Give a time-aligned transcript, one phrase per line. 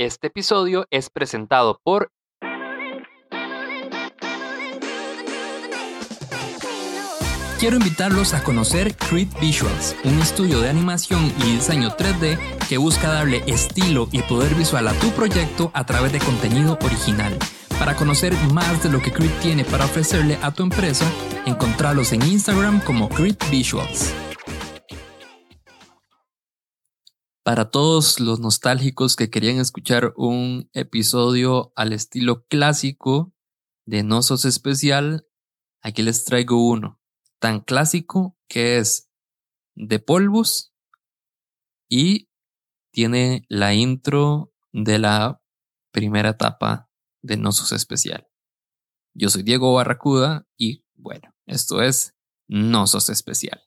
[0.00, 2.10] Este episodio es presentado por
[7.58, 13.12] Quiero invitarlos a conocer Creed Visuals, un estudio de animación y diseño 3D que busca
[13.12, 17.38] darle estilo y poder visual a tu proyecto a través de contenido original.
[17.78, 21.04] Para conocer más de lo que Creed tiene para ofrecerle a tu empresa,
[21.44, 24.14] encontrarlos en Instagram como Creed Visuals.
[27.42, 33.32] Para todos los nostálgicos que querían escuchar un episodio al estilo clásico
[33.86, 35.26] de No Sos Especial,
[35.80, 37.00] aquí les traigo uno
[37.40, 39.10] tan clásico que es
[39.74, 40.74] de polvos
[41.88, 42.28] y
[42.92, 45.42] tiene la intro de la
[45.90, 46.90] primera etapa
[47.22, 48.28] de Nosos Especial.
[49.14, 52.14] Yo soy Diego Barracuda y bueno, esto es
[52.46, 53.62] Nosos Especial.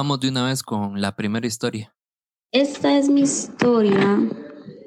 [0.00, 1.94] Vamos de una vez con la primera historia.
[2.52, 4.18] Esta es mi historia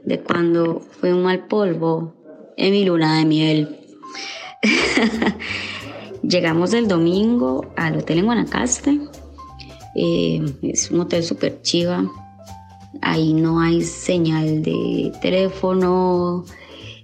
[0.06, 2.16] de cuando fue un mal polvo
[2.58, 3.80] en mi luna de miel.
[6.24, 9.02] Llegamos el domingo al hotel en Guanacaste.
[9.94, 12.10] Eh, es un hotel súper chiva.
[13.04, 16.44] Ahí no hay señal de teléfono.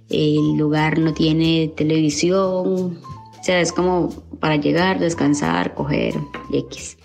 [0.08, 2.98] El lugar no tiene televisión.
[3.38, 4.08] O sea, es como
[4.40, 6.16] para llegar, descansar, coger
[6.52, 6.96] X.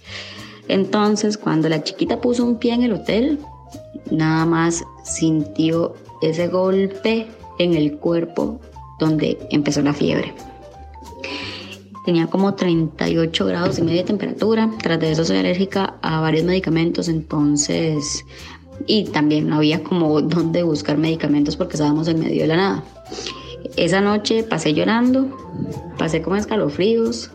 [0.67, 3.39] Entonces, cuando la chiquita puso un pie en el hotel,
[4.11, 7.27] nada más sintió ese golpe
[7.59, 8.59] en el cuerpo
[8.99, 10.33] donde empezó la fiebre.
[12.05, 14.69] Tenía como 38 grados y media de temperatura.
[14.81, 18.25] Tras de eso soy alérgica a varios medicamentos, entonces...
[18.87, 22.83] Y también no había como dónde buscar medicamentos porque estábamos en medio de la nada.
[23.77, 25.29] Esa noche pasé llorando,
[25.97, 27.31] pasé con escalofríos,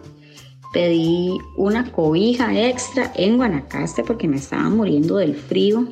[0.72, 5.88] pedí una cobija extra en Guanacaste porque me estaba muriendo del frío.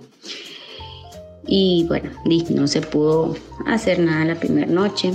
[1.47, 2.11] Y bueno,
[2.50, 3.34] no se pudo
[3.67, 5.12] hacer nada la primera noche.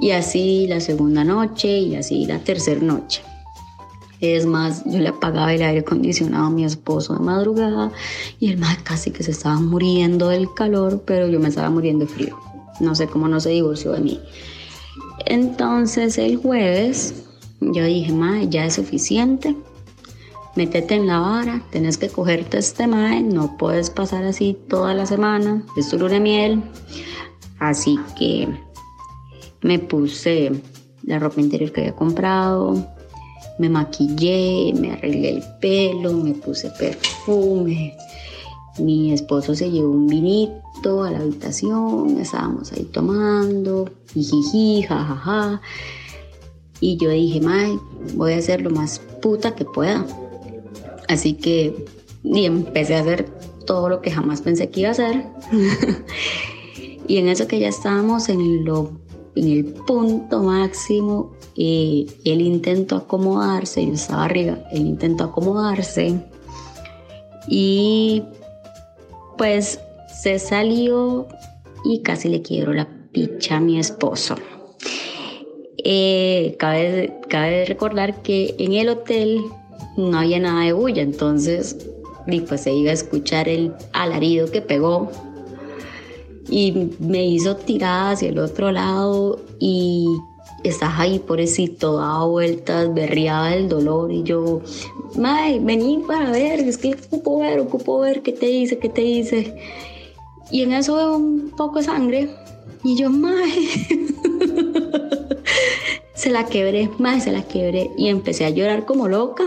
[0.00, 3.22] Y así la segunda noche y así la tercera noche.
[4.20, 7.92] Es más, yo le apagaba el aire acondicionado a mi esposo de madrugada
[8.40, 12.06] y el más casi que se estaba muriendo del calor, pero yo me estaba muriendo
[12.06, 12.38] de frío.
[12.80, 14.20] No sé cómo no se divorció de mí.
[15.26, 17.25] Entonces el jueves
[17.60, 19.56] yo dije, mae, ya es suficiente.
[20.56, 25.04] Métete en la vara, tenés que cogerte este mae, no puedes pasar así toda la
[25.04, 26.62] semana, es de miel.
[27.58, 28.48] Así que
[29.60, 30.52] me puse
[31.02, 32.86] la ropa interior que había comprado,
[33.58, 37.96] me maquillé, me arreglé el pelo, me puse perfume.
[38.78, 45.60] Mi esposo se llevó un vinito a la habitación, estábamos ahí tomando, jijiji, jajaja.
[46.80, 47.78] Y yo dije, Mae,
[48.14, 50.06] voy a hacer lo más puta que pueda.
[51.08, 51.86] Así que
[52.34, 53.28] y empecé a hacer
[53.66, 55.26] todo lo que jamás pensé que iba a hacer.
[57.08, 58.90] y en eso que ya estábamos en, lo,
[59.34, 66.20] en el punto máximo, eh, él intentó acomodarse, yo estaba arriba, él intentó acomodarse.
[67.48, 68.24] Y
[69.38, 69.80] pues
[70.22, 71.28] se salió
[71.84, 74.34] y casi le quiebro la picha a mi esposo.
[75.88, 79.40] Eh, cabe, cabe recordar que en el hotel
[79.96, 81.76] no había nada de bulla, entonces
[82.48, 85.12] pues se iba a escuchar el alarido que pegó
[86.50, 90.08] y me hizo tirar hacia el otro lado y
[90.64, 94.62] estás ahí pobrecito, daba vueltas, berriaba el dolor y yo,
[95.16, 99.02] May, vení para ver, es que ocupo ver, ocupo ver qué te dice, qué te
[99.02, 99.56] dice.
[100.50, 102.28] Y en eso veo un poco de sangre
[102.82, 104.06] y yo, May.
[106.26, 109.44] se la quebré, más se la quebré y empecé a llorar como loca.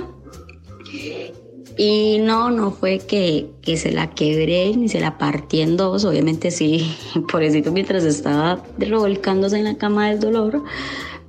[1.77, 6.05] Y no, no fue que, que, se la quebré ni se la partí en dos,
[6.05, 6.95] obviamente sí,
[7.29, 10.63] por eso mientras estaba revolcándose en la cama del dolor,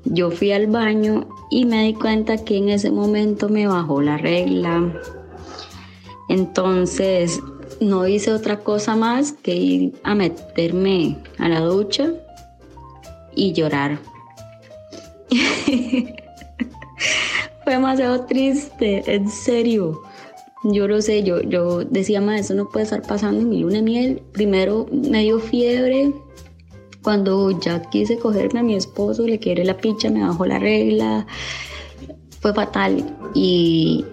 [0.05, 4.19] yo fui al baño y me di cuenta que en ese momento me bajó la
[4.19, 5.03] regla.
[6.29, 7.41] Entonces
[7.81, 12.13] no hice otra cosa más que ir a meterme a la ducha
[13.35, 13.99] y llorar
[17.65, 20.03] Fue demasiado triste, en serio.
[20.63, 23.77] Yo lo sé, yo, yo decía, más eso no puede estar pasando en mi luna
[23.77, 24.23] de miel.
[24.33, 26.13] Primero me dio fiebre.
[27.03, 31.27] Cuando ya quise cogerme a mi esposo, le quiere la picha, me bajó la regla.
[32.41, 33.17] Fue fatal.
[33.35, 34.05] Y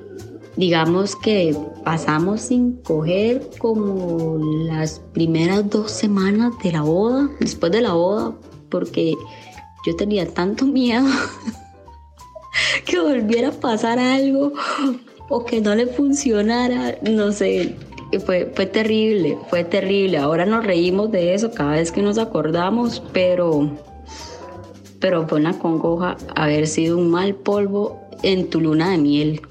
[0.55, 7.81] digamos que pasamos sin coger como las primeras dos semanas de la boda, después de
[7.81, 8.35] la boda,
[8.69, 9.15] porque
[9.87, 11.05] yo tenía tanto miedo
[12.85, 14.51] que volviera a pasar algo
[15.29, 17.77] o que no le funcionara, no sé,
[18.25, 20.17] fue, fue terrible, fue terrible.
[20.17, 23.77] Ahora nos reímos de eso cada vez que nos acordamos, pero,
[24.99, 29.41] pero fue una congoja haber sido un mal polvo en tu luna de miel.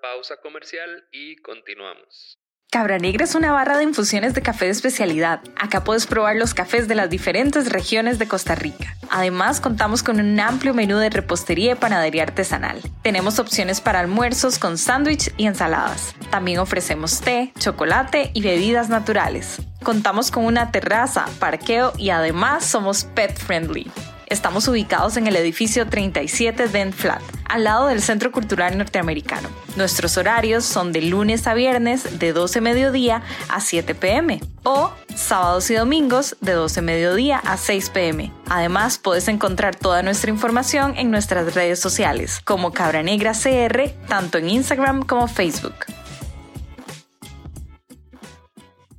[0.00, 2.43] pausa comercial y continuamos.
[2.74, 5.40] Cabra Negra es una barra de infusiones de café de especialidad.
[5.56, 8.96] Acá puedes probar los cafés de las diferentes regiones de Costa Rica.
[9.10, 12.80] Además, contamos con un amplio menú de repostería y panadería artesanal.
[13.02, 16.16] Tenemos opciones para almuerzos con sándwich y ensaladas.
[16.30, 19.62] También ofrecemos té, chocolate y bebidas naturales.
[19.84, 23.88] Contamos con una terraza, parqueo y además somos pet friendly.
[24.34, 29.48] Estamos ubicados en el edificio 37 Dent Flat, al lado del Centro Cultural Norteamericano.
[29.76, 35.70] Nuestros horarios son de lunes a viernes de 12 mediodía a 7 pm o sábados
[35.70, 38.32] y domingos de 12 mediodía a 6 pm.
[38.50, 44.38] Además, puedes encontrar toda nuestra información en nuestras redes sociales como Cabra Negra CR, tanto
[44.38, 45.76] en Instagram como Facebook.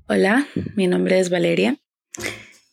[0.07, 1.75] Hola, mi nombre es Valeria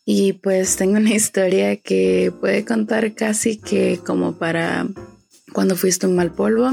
[0.04, 4.88] y pues tengo una historia que puede contar casi que como para
[5.52, 6.70] cuando fuiste un mal polvo,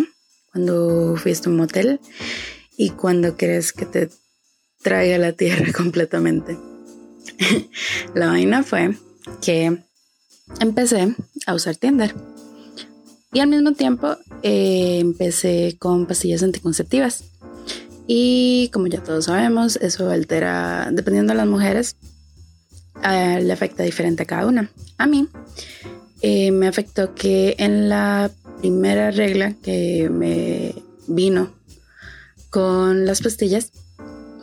[0.51, 1.99] cuando fuiste un motel
[2.77, 4.09] y cuando crees que te
[4.81, 6.57] traiga la tierra completamente.
[8.15, 8.97] la vaina fue
[9.41, 9.77] que
[10.59, 11.15] empecé
[11.45, 12.15] a usar Tinder
[13.31, 17.25] y al mismo tiempo eh, empecé con pastillas anticonceptivas.
[18.07, 21.95] Y como ya todos sabemos, eso altera, dependiendo de las mujeres,
[23.03, 24.69] uh, le afecta diferente a cada una.
[24.97, 25.27] A mí
[26.21, 30.75] eh, me afectó que en la primera regla que me
[31.07, 31.53] vino
[32.49, 33.71] con las pastillas,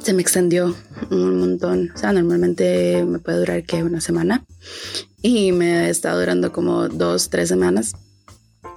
[0.02, 0.74] se me extendió
[1.10, 1.90] un montón.
[1.94, 4.44] O sea, normalmente me puede durar que una semana
[5.20, 7.94] y me está durando como dos, tres semanas.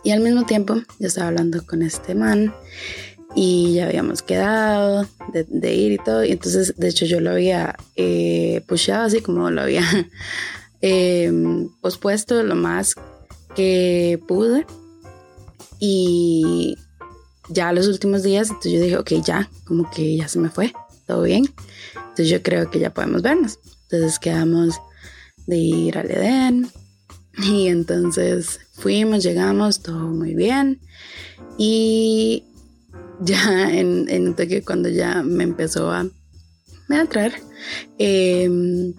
[0.03, 2.53] Y al mismo tiempo yo estaba hablando con este man
[3.35, 6.23] y ya habíamos quedado de, ir y todo.
[6.23, 9.83] Y entonces, de hecho, yo lo había eh, pusheado así como lo había
[10.81, 11.31] eh,
[11.81, 12.95] pospuesto lo más
[13.55, 14.65] que pude.
[15.79, 16.77] Y
[17.49, 20.73] ya los últimos días, entonces yo dije, ok, ya, como que ya se me fue,
[21.07, 21.45] todo bien.
[21.95, 23.59] Entonces yo creo que ya podemos vernos.
[23.83, 24.79] Entonces quedamos
[25.47, 26.69] de ir al Edén.
[27.37, 30.81] Y entonces fuimos, llegamos, todo muy bien.
[31.57, 32.43] Y
[33.21, 36.07] ya en, en toque cuando ya me empezó a,
[36.87, 37.33] me traer,
[37.97, 38.93] em,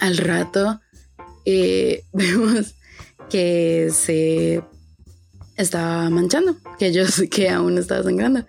[0.00, 0.80] al rato
[1.44, 2.74] eh, vemos
[3.28, 4.62] que se
[5.56, 8.46] estaba manchando, que yo que aún estaba sangrando.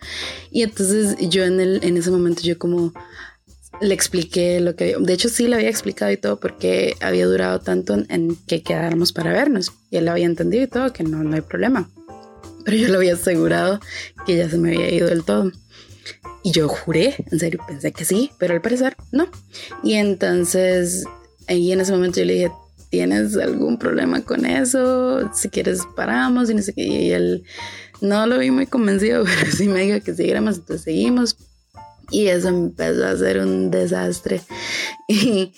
[0.50, 2.94] Y entonces yo en, el, en ese momento yo como
[3.80, 7.60] le expliqué lo que De hecho sí le había explicado y todo porque había durado
[7.60, 9.72] tanto en, que quedáramos para vernos.
[9.90, 11.90] Y él lo había entendido y todo, que no, no hay problema
[12.64, 13.80] pero yo lo había asegurado
[14.26, 15.52] que ya se me había ido del todo.
[16.44, 19.28] Y yo juré, en serio, pensé que sí, pero al parecer no.
[19.84, 21.06] Y entonces
[21.48, 22.52] ahí en ese momento yo le dije,
[22.90, 25.32] ¿tienes algún problema con eso?
[25.34, 26.84] Si quieres paramos y no sé qué.
[26.84, 27.44] Y él
[28.02, 31.38] no lo vi muy convencido, pero sí me dijo que siguiéramos, entonces seguimos.
[32.10, 34.42] Y eso empezó a ser un desastre.
[35.08, 35.54] Y,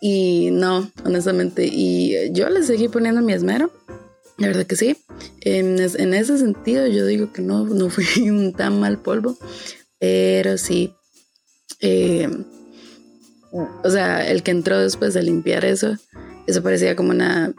[0.00, 3.70] y no, honestamente, y yo le seguí poniendo mi esmero
[4.38, 4.96] la verdad que sí.
[5.40, 9.36] En, ese sentido yo digo que no, no fui un tan mal polvo,
[9.98, 10.94] pero sí.
[11.80, 12.28] Eh,
[13.50, 15.96] o sea, el que entró después de limpiar eso,
[16.46, 17.52] eso parecía como una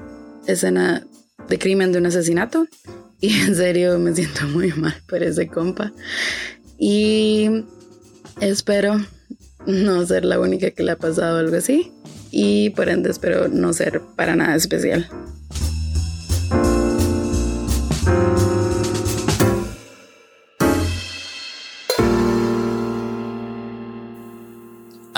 [0.47, 1.05] escena
[1.47, 2.67] de crimen de un asesinato.
[3.21, 5.91] Y en serio me siento muy mal por ese compa.
[6.77, 7.49] Y
[8.39, 8.95] espero
[9.67, 11.91] no ser la única que le ha pasado algo así.
[12.31, 15.09] Y por ende espero no ser para nada especial.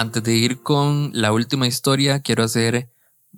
[0.01, 2.91] Antes de ir con la última historia, quiero hacer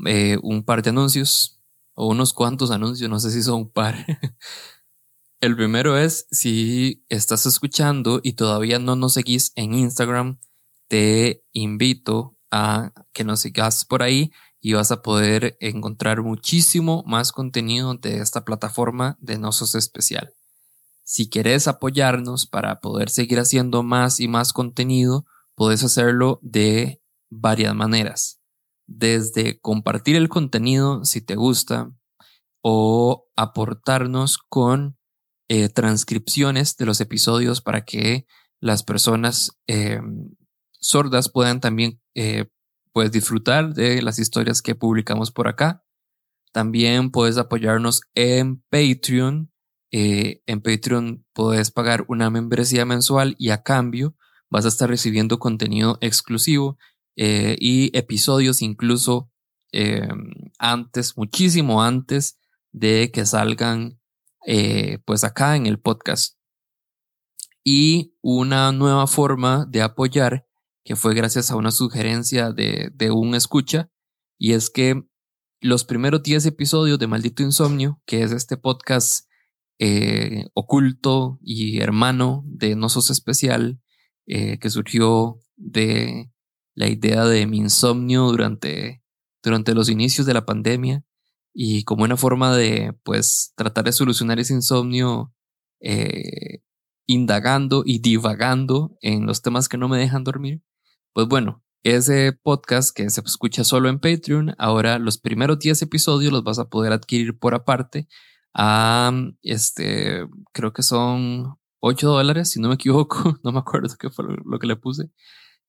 [0.05, 1.60] eh, un par de anuncios,
[1.93, 4.05] o unos cuantos anuncios, no sé si son un par.
[5.41, 10.39] El primero es, si estás escuchando y todavía no nos seguís en Instagram,
[10.88, 17.34] te invito a que nos sigas por ahí y vas a poder encontrar muchísimo más
[17.34, 20.34] contenido de esta plataforma de Nosos Especial.
[21.03, 27.75] Si quieres apoyarnos para poder seguir haciendo más y más contenido, puedes hacerlo de varias
[27.75, 28.39] maneras.
[28.86, 31.89] desde compartir el contenido si te gusta
[32.62, 34.98] o aportarnos con
[35.50, 38.25] eh, transcripciones de los episodios para que
[38.60, 40.01] las personas eh,
[40.72, 42.45] sordas puedan también eh,
[42.91, 45.83] pues disfrutar de las historias que publicamos por acá.
[46.51, 49.51] También puedes apoyarnos en Patreon.
[49.91, 54.15] en Patreon puedes pagar una membresía mensual y a cambio
[54.53, 56.77] vas a estar recibiendo contenido exclusivo
[57.15, 59.29] y episodios incluso
[60.60, 62.38] antes, muchísimo antes
[62.72, 64.00] de que salgan
[64.45, 66.38] eh, pues acá en el podcast.
[67.63, 70.45] Y una nueva forma de apoyar
[70.83, 73.89] que fue gracias a una sugerencia de, un escucha
[74.38, 75.07] y es que
[75.62, 79.29] los primeros 10 episodios de Maldito Insomnio, que es este podcast
[79.79, 83.79] eh, oculto y hermano de No Sos Especial,
[84.25, 86.32] eh, que surgió de
[86.75, 89.03] la idea de mi insomnio durante,
[89.44, 91.03] durante los inicios de la pandemia
[91.53, 95.34] y como una forma de, pues, tratar de solucionar ese insomnio
[95.82, 96.62] eh,
[97.06, 100.62] indagando y divagando en los temas que no me dejan dormir,
[101.13, 106.32] pues bueno, ese podcast que se escucha solo en Patreon, ahora los primeros 10 episodios
[106.32, 108.08] los vas a poder adquirir por aparte
[108.53, 109.12] a,
[109.42, 114.25] este, creo que son 8 dólares, si no me equivoco, no me acuerdo qué fue
[114.46, 115.12] lo, que le puse.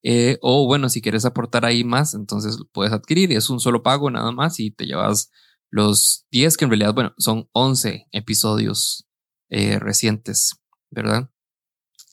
[0.04, 4.10] Eh, o bueno, si quieres aportar ahí más, entonces puedes adquirir es un solo pago
[4.10, 5.32] nada más y te llevas
[5.70, 9.08] los 10 que en realidad, bueno, son 11 episodios
[9.48, 10.54] eh, recientes,
[10.90, 11.30] ¿verdad?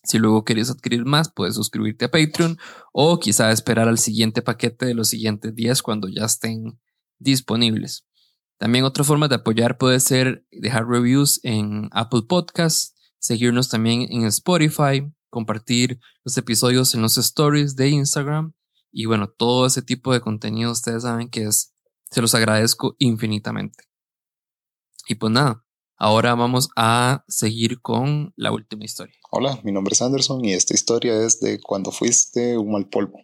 [0.03, 2.57] Si luego quieres adquirir más, puedes suscribirte a Patreon
[2.91, 6.79] o quizá esperar al siguiente paquete de los siguientes 10 cuando ya estén
[7.19, 8.07] disponibles.
[8.57, 14.25] También otra forma de apoyar puede ser dejar reviews en Apple Podcasts, seguirnos también en
[14.25, 18.53] Spotify, compartir los episodios en los stories de Instagram
[18.91, 21.73] y bueno, todo ese tipo de contenido ustedes saben que es
[22.09, 23.85] se los agradezco infinitamente.
[25.07, 25.63] Y pues nada,
[25.97, 29.15] ahora vamos a seguir con la última historia.
[29.31, 33.19] Hola, mi nombre es Anderson y esta historia es de cuando fuiste un mal polvo.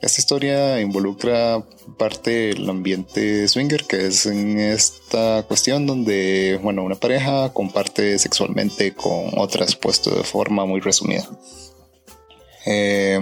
[0.00, 1.64] Esta historia involucra
[1.96, 8.92] parte del ambiente swinger, que es en esta cuestión donde, bueno, una pareja comparte sexualmente
[8.94, 11.26] con otras, puesto de forma muy resumida.
[12.66, 13.18] Eh,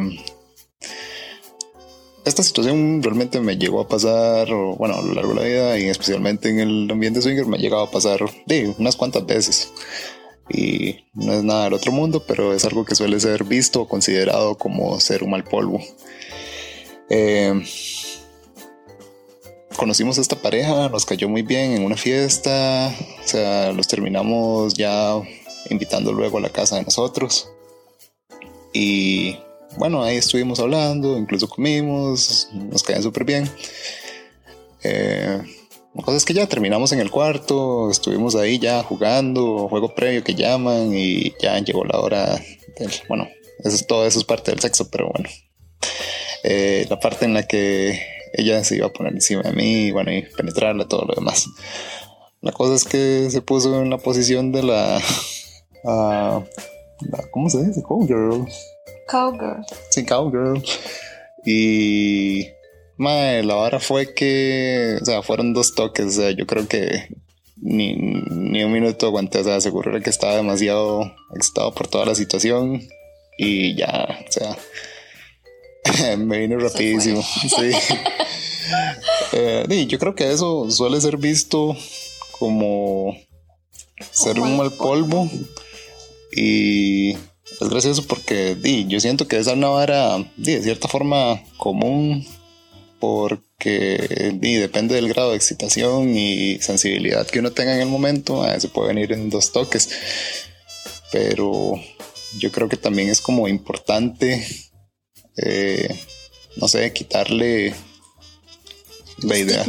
[2.25, 5.89] esta situación realmente me llegó a pasar, bueno, a lo largo de la vida y
[5.89, 8.21] especialmente en el ambiente swinger me ha llegado a pasar
[8.79, 9.73] unas cuantas veces.
[10.49, 13.89] Y no es nada del otro mundo, pero es algo que suele ser visto o
[13.89, 15.81] considerado como ser un mal polvo.
[17.11, 17.63] Eh,
[19.77, 24.75] conocimos a esta pareja, nos cayó muy bien en una fiesta, o sea, los terminamos
[24.75, 25.21] ya
[25.71, 27.51] invitando luego a la casa de nosotros.
[28.73, 29.37] Y
[29.77, 33.51] bueno, ahí estuvimos hablando, incluso comimos, nos caían súper bien.
[34.83, 35.43] Eh,
[35.95, 40.25] la cosa es que ya terminamos en el cuarto, estuvimos ahí ya jugando, juego previo
[40.25, 42.41] que llaman y ya llegó la hora
[42.79, 43.29] del, bueno,
[43.61, 45.29] eso es, todo eso es parte del sexo, pero bueno.
[46.45, 47.99] Eh, la parte en la que
[48.35, 51.47] ella se iba a poner encima de mí, bueno, y penetrarla, todo lo demás.
[52.43, 55.01] La cosa es que se puso en la posición de la,
[55.85, 56.45] uh,
[57.11, 57.83] la ¿cómo se dice?
[57.83, 58.47] Cowgirl.
[59.09, 59.65] Cowgirl.
[59.89, 60.63] Sí, Cowgirl.
[61.47, 62.49] Y
[62.99, 67.09] madre, la vara fue que, o sea, fueron dos toques, o sea, yo creo que
[67.57, 72.15] ni, ni un minuto aguanté, o sea, seguro que estaba demasiado excitado por toda la
[72.15, 72.83] situación
[73.39, 74.59] y ya, o sea,
[76.19, 77.23] me vino rapidísimo.
[77.49, 77.71] Sí.
[79.33, 81.77] eh, yo creo que eso suele ser visto
[82.39, 83.15] como
[84.13, 85.29] ser un mal polvo
[86.33, 91.43] y es gracioso porque di, yo siento que esa es una vara de cierta forma
[91.59, 92.27] común
[92.99, 98.45] porque di, depende del grado de excitación y sensibilidad que uno tenga en el momento,
[98.59, 99.91] se puede venir en dos toques.
[101.13, 101.75] Pero
[102.39, 104.47] yo creo que también es como importante,
[105.37, 106.01] eh,
[106.57, 107.75] no sé, quitarle
[109.19, 109.65] la idea.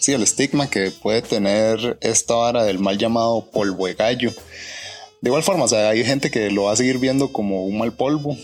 [0.00, 4.32] Sí, el estigma que puede tener esta vara del mal llamado polvo de gallo
[5.24, 7.78] de igual forma, o sea, hay gente que lo va a seguir viendo como un
[7.78, 8.36] mal polvo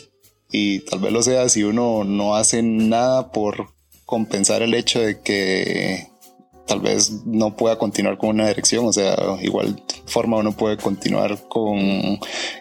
[0.50, 3.74] y tal vez lo sea si uno no hace nada por
[4.06, 6.08] compensar el hecho de que
[6.66, 11.48] tal vez no pueda continuar con una erección, o sea, igual forma uno puede continuar
[11.48, 12.18] con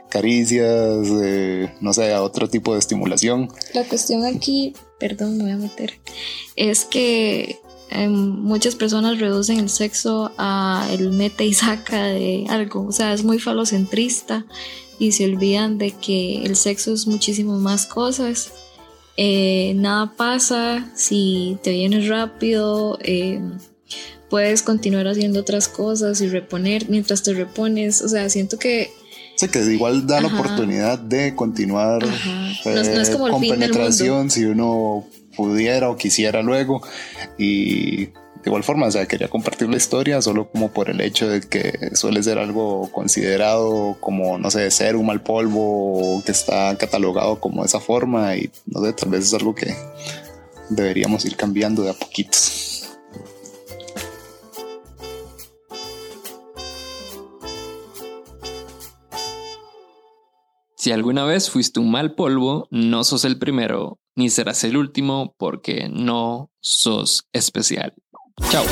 [0.10, 3.50] caricias, eh, no sé, otro tipo de estimulación.
[3.74, 6.00] La cuestión aquí, perdón, me voy a meter,
[6.56, 7.60] es que
[7.91, 13.13] Em, muchas personas reducen el sexo a el mete y saca de algo, o sea,
[13.13, 14.46] es muy falocentrista
[15.00, 18.51] y se olvidan de que el sexo es muchísimo más cosas
[19.18, 23.41] eh, nada pasa, si te vienes rápido, eh,
[24.29, 28.01] puedes continuar haciendo otras cosas y reponer mientras te repones.
[28.01, 28.91] O sea, siento que
[29.39, 32.03] Sí, que igual da la oportunidad de continuar
[32.65, 35.05] eh, con penetración si uno
[35.38, 36.81] pudiera o quisiera luego.
[37.38, 41.29] Y de igual forma, o sea, quería compartir la historia solo como por el hecho
[41.29, 46.77] de que suele ser algo considerado como, no sé, ser un mal polvo que está
[46.77, 49.74] catalogado como esa forma y no sé, tal vez es algo que
[50.69, 52.78] deberíamos ir cambiando de a poquitos.
[60.79, 65.36] Si alguna vez fuiste un mal polvo, no sos el primero, ni serás el último
[65.38, 67.93] porque no sos especial.
[68.50, 68.63] Chao.